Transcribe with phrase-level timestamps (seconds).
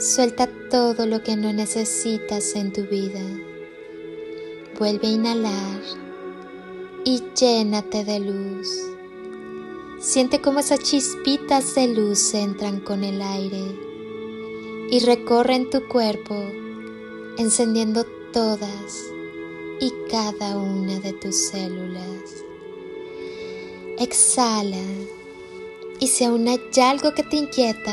[0.00, 3.20] Suelta todo lo que no necesitas en tu vida.
[4.78, 5.82] Vuelve a inhalar
[7.04, 8.66] y llénate de luz.
[10.00, 13.62] Siente cómo esas chispitas de luz entran con el aire
[14.90, 16.34] y recorren tu cuerpo,
[17.36, 19.04] encendiendo todas
[19.80, 22.42] y cada una de tus células.
[23.98, 24.78] Exhala
[25.98, 27.92] y si aún hay algo que te inquieta,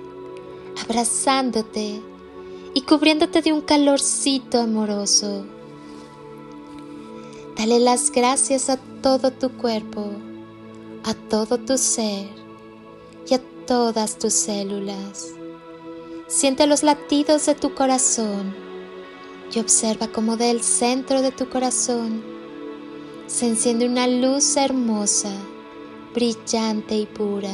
[0.81, 2.01] abrazándote
[2.73, 5.45] y cubriéndote de un calorcito amoroso.
[7.57, 10.11] Dale las gracias a todo tu cuerpo,
[11.03, 12.27] a todo tu ser
[13.29, 15.29] y a todas tus células.
[16.27, 18.55] Siente los latidos de tu corazón
[19.53, 22.23] y observa cómo del centro de tu corazón
[23.27, 25.31] se enciende una luz hermosa,
[26.13, 27.53] brillante y pura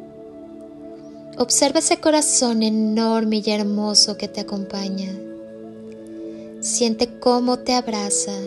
[1.37, 5.09] Observa ese corazón enorme y hermoso que te acompaña.
[6.59, 8.37] Siente cómo te abraza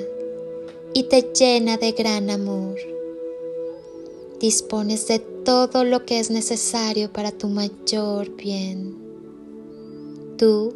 [0.92, 2.76] y te llena de gran amor.
[4.38, 8.96] Dispones de todo lo que es necesario para tu mayor bien.
[10.36, 10.74] Tú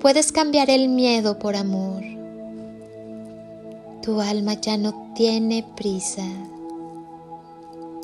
[0.00, 2.02] puedes cambiar el miedo por amor.
[4.02, 6.26] Tu alma ya no tiene prisa.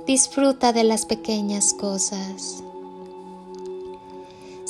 [0.06, 2.62] Disfruta de las pequeñas cosas.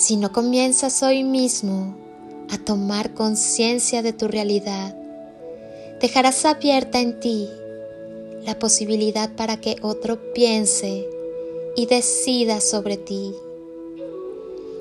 [0.04, 1.94] Si no comienzas hoy mismo
[2.50, 4.96] a tomar conciencia de tu realidad,
[6.00, 7.48] dejarás abierta en ti
[8.44, 11.08] la posibilidad para que otro piense
[11.76, 13.32] y decida sobre ti.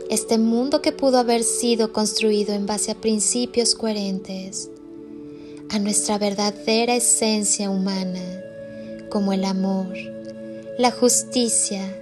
[0.10, 4.72] Este mundo que pudo haber sido construido en base a principios coherentes,
[5.70, 8.44] a nuestra verdadera esencia humana,
[9.12, 9.96] como el amor,
[10.80, 11.96] la justicia,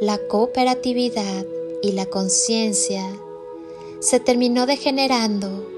[0.00, 1.44] la cooperatividad,
[1.82, 3.04] y la conciencia
[3.98, 5.68] se terminó degenerando,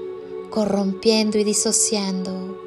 [0.51, 2.61] corrompiendo y disociando,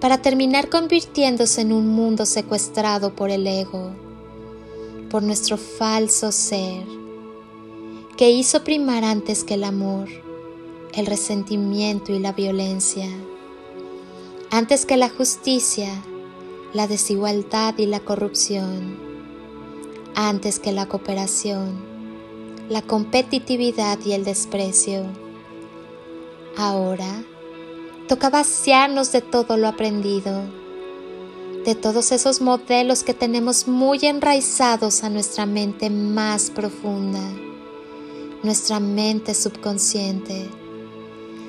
[0.00, 3.92] para terminar convirtiéndose en un mundo secuestrado por el ego,
[5.10, 6.84] por nuestro falso ser,
[8.16, 10.08] que hizo primar antes que el amor,
[10.94, 13.08] el resentimiento y la violencia,
[14.50, 15.90] antes que la justicia,
[16.72, 18.98] la desigualdad y la corrupción,
[20.14, 21.93] antes que la cooperación
[22.68, 25.04] la competitividad y el desprecio.
[26.56, 27.24] Ahora
[28.08, 30.42] toca vaciarnos de todo lo aprendido,
[31.64, 37.22] de todos esos modelos que tenemos muy enraizados a nuestra mente más profunda,
[38.42, 40.48] nuestra mente subconsciente.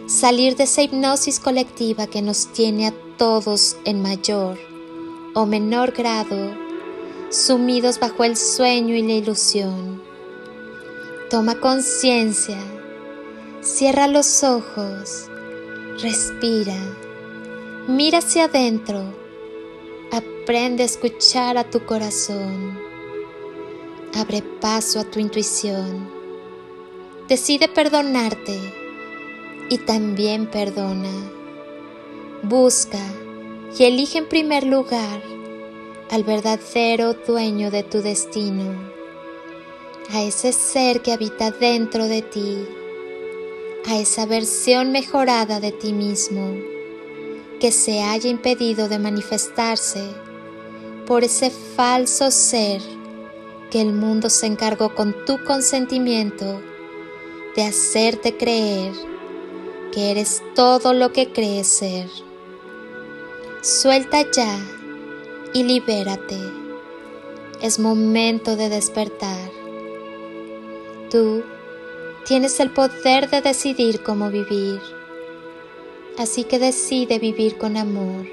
[0.08, 4.58] Salir de esa hipnosis colectiva que nos tiene a todos en mayor
[5.34, 6.54] o menor grado
[7.30, 10.05] sumidos bajo el sueño y la ilusión
[11.36, 12.58] Toma conciencia,
[13.60, 15.30] cierra los ojos,
[16.02, 16.78] respira,
[17.90, 19.04] mira hacia adentro,
[20.14, 22.80] aprende a escuchar a tu corazón,
[24.14, 26.10] abre paso a tu intuición,
[27.28, 28.58] decide perdonarte
[29.70, 31.12] y también perdona.
[32.44, 33.04] Busca
[33.78, 35.22] y elige en primer lugar
[36.12, 38.95] al verdadero dueño de tu destino
[40.12, 42.68] a ese ser que habita dentro de ti,
[43.88, 46.56] a esa versión mejorada de ti mismo
[47.60, 50.04] que se haya impedido de manifestarse
[51.06, 52.82] por ese falso ser
[53.72, 56.62] que el mundo se encargó con tu consentimiento
[57.56, 58.94] de hacerte creer
[59.92, 62.10] que eres todo lo que crees ser.
[63.62, 64.60] Suelta ya
[65.54, 66.38] y libérate.
[67.62, 69.55] Es momento de despertar.
[71.16, 71.44] Tú
[72.28, 74.82] tienes el poder de decidir cómo vivir.
[76.18, 78.26] Así que decide vivir con amor.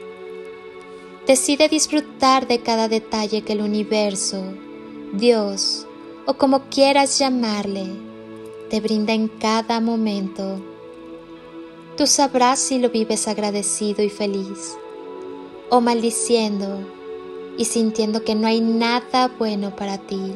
[1.24, 4.42] Decide disfrutar de cada detalle que el universo,
[5.12, 5.86] Dios
[6.26, 7.86] o como quieras llamarle,
[8.68, 10.60] te brinda en cada momento.
[11.96, 14.76] Tú sabrás si lo vives agradecido y feliz,
[15.70, 16.80] o maldiciendo
[17.56, 20.34] y sintiendo que no hay nada bueno para ti.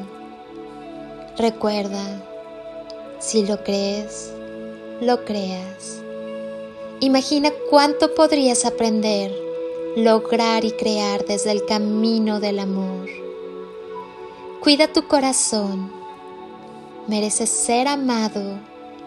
[1.39, 2.27] Recuerda,
[3.19, 4.33] si lo crees,
[5.01, 6.01] lo creas.
[7.01, 9.35] Imagina cuánto podrías aprender,
[9.97, 13.09] lograr y crear desde el camino del amor.
[14.63, 15.93] Cuida tu corazón.
[17.07, 18.59] Mereces ser amado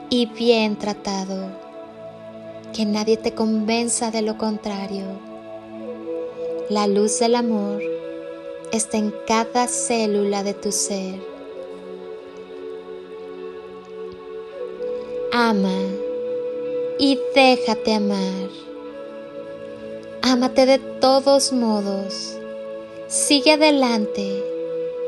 [0.10, 1.50] y bien tratado.
[2.74, 5.06] Que nadie te convenza de lo contrario.
[6.70, 7.82] La luz del amor
[8.72, 11.29] está en cada célula de tu ser.
[15.50, 15.82] Ama
[17.00, 18.50] y déjate amar.
[20.22, 22.38] Ámate de todos modos.
[23.08, 24.44] Sigue adelante,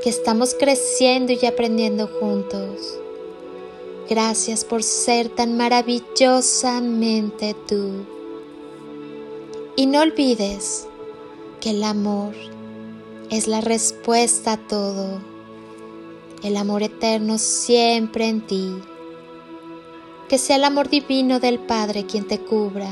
[0.03, 2.97] que estamos creciendo y aprendiendo juntos.
[4.09, 8.03] Gracias por ser tan maravillosamente tú.
[9.75, 10.87] Y no olvides
[11.59, 12.33] que el amor
[13.29, 15.21] es la respuesta a todo.
[16.41, 18.81] El amor eterno siempre en ti
[20.31, 22.89] que sea el amor divino del Padre quien te cubra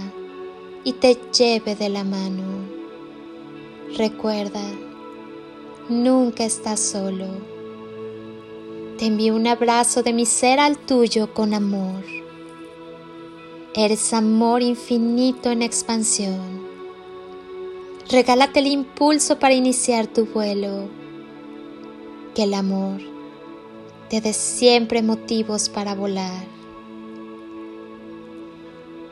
[0.83, 2.43] y te lleve de la mano.
[3.97, 4.59] Recuerda,
[5.87, 7.27] nunca estás solo.
[8.97, 12.03] Te envío un abrazo de mi ser al tuyo con amor.
[13.73, 16.67] Eres amor infinito en expansión.
[18.09, 20.89] Regálate el impulso para iniciar tu vuelo.
[22.35, 22.99] Que el amor
[24.09, 26.58] te dé siempre motivos para volar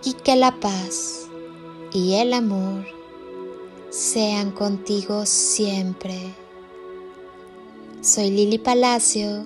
[0.04, 1.28] y que la paz
[1.94, 2.86] y el amor
[3.90, 6.34] sean contigo siempre.
[8.02, 9.46] Soy Lili Palacio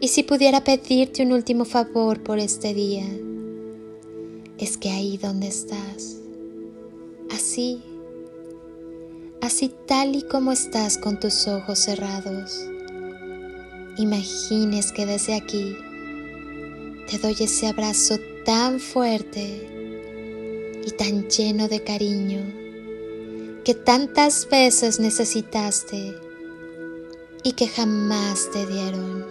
[0.00, 3.06] y si pudiera pedirte un último favor por este día,
[4.58, 6.16] es que ahí donde estás,
[7.30, 7.82] así,
[9.40, 12.64] así tal y como estás con tus ojos cerrados,
[13.98, 15.76] imagines que desde aquí
[17.08, 19.66] te doy ese abrazo tan fuerte
[20.84, 22.40] y tan lleno de cariño
[23.64, 26.14] que tantas veces necesitaste
[27.42, 29.24] y que jamás te dieron.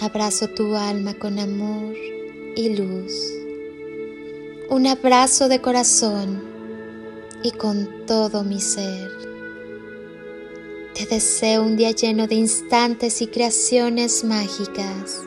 [0.00, 1.94] Abrazo tu alma con amor
[2.56, 3.12] y luz.
[4.68, 6.42] Un abrazo de corazón
[7.44, 9.08] y con todo mi ser.
[10.94, 15.26] Te deseo un día lleno de instantes y creaciones mágicas